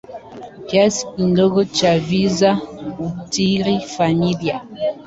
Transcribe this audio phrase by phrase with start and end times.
[0.67, 2.53] Kiasi kidogo cha visa
[2.97, 4.61] huathiri familia.